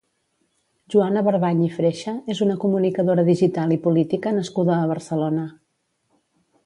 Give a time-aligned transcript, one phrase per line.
[0.93, 5.45] Joana Barbany i Freixa és una comunicadora digital i política nascuda a Barcelona.